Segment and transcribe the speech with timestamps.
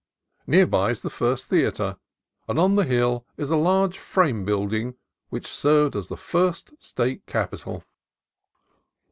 [0.47, 1.95] Near by is the first theatre,
[2.47, 4.95] and on the hill is a large frame building
[5.29, 7.83] which served as the first State Capitol.